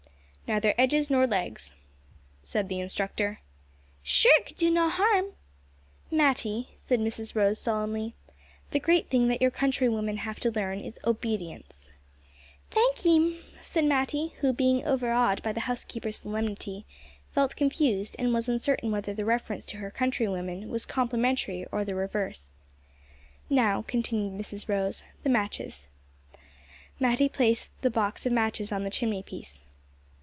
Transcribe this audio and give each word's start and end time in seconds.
"Neither 0.51 0.73
edges 0.77 1.09
nor 1.09 1.25
legs," 1.25 1.75
said 2.43 2.67
the 2.67 2.81
instructor. 2.81 3.39
"Sure 4.03 4.33
it 4.37 4.45
could 4.45 4.57
do 4.57 4.69
no 4.69 4.89
harm." 4.89 5.27
"Matty," 6.11 6.71
said 6.75 6.99
Mrs 6.99 7.35
Rose 7.35 7.57
solemnly, 7.57 8.15
"the 8.71 8.79
great 8.81 9.07
thing 9.09 9.29
that 9.29 9.41
your 9.41 9.49
countrywomen 9.49 10.17
have 10.17 10.41
to 10.41 10.51
learn 10.51 10.81
is 10.81 10.99
obedience." 11.05 11.89
"Thank 12.69 13.05
'ee, 13.05 13.15
'm," 13.15 13.37
said 13.61 13.85
Matty, 13.85 14.33
who, 14.41 14.51
being 14.51 14.85
overawed 14.85 15.41
by 15.41 15.53
the 15.53 15.61
housekeeper's 15.61 16.17
solemnity, 16.17 16.85
felt 17.31 17.55
confused, 17.55 18.17
and 18.19 18.33
was 18.33 18.49
uncertain 18.49 18.91
whether 18.91 19.13
the 19.13 19.23
reference 19.23 19.63
to 19.67 19.77
her 19.77 19.89
countrywomen 19.89 20.67
was 20.67 20.85
complimentary 20.85 21.65
or 21.71 21.85
the 21.85 21.95
reverse. 21.95 22.51
"Now," 23.49 23.83
continued 23.83 24.33
Mrs 24.37 24.67
Rose, 24.67 25.03
"the 25.23 25.29
matches." 25.29 25.87
Matty 26.99 27.29
placed 27.29 27.69
the 27.83 27.89
box 27.89 28.25
of 28.25 28.33
matches 28.33 28.73
on 28.73 28.83
the 28.83 28.89
chimney 28.89 29.23
piece. 29.23 29.61